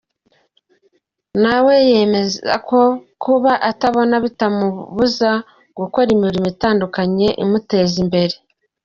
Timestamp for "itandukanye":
6.53-7.27